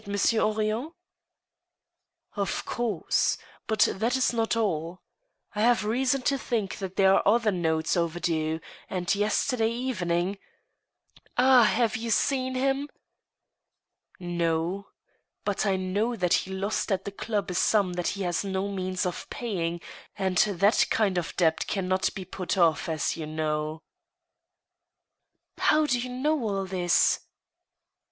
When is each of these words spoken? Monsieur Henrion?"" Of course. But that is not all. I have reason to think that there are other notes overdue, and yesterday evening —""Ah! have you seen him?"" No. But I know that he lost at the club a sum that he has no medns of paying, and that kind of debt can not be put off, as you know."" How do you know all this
Monsieur 0.07 0.41
Henrion?"" 0.45 0.93
Of 2.35 2.65
course. 2.65 3.37
But 3.67 3.87
that 3.93 4.15
is 4.17 4.33
not 4.33 4.55
all. 4.55 5.03
I 5.53 5.61
have 5.61 5.85
reason 5.85 6.23
to 6.23 6.39
think 6.39 6.79
that 6.79 6.95
there 6.95 7.13
are 7.13 7.27
other 7.27 7.51
notes 7.51 7.95
overdue, 7.95 8.59
and 8.89 9.13
yesterday 9.13 9.69
evening 9.69 10.39
—""Ah! 11.37 11.61
have 11.65 11.95
you 11.95 12.09
seen 12.09 12.55
him?"" 12.55 12.89
No. 14.19 14.87
But 15.45 15.67
I 15.67 15.75
know 15.75 16.15
that 16.15 16.33
he 16.33 16.51
lost 16.51 16.91
at 16.91 17.05
the 17.05 17.11
club 17.11 17.51
a 17.51 17.53
sum 17.53 17.93
that 17.93 18.07
he 18.17 18.23
has 18.23 18.43
no 18.43 18.67
medns 18.69 19.05
of 19.05 19.29
paying, 19.29 19.81
and 20.17 20.35
that 20.39 20.87
kind 20.89 21.19
of 21.19 21.37
debt 21.37 21.67
can 21.67 21.87
not 21.87 22.09
be 22.15 22.25
put 22.25 22.57
off, 22.57 22.89
as 22.89 23.15
you 23.15 23.27
know."" 23.27 23.83
How 25.59 25.85
do 25.85 25.99
you 25.99 26.09
know 26.09 26.41
all 26.41 26.65
this 26.65 27.19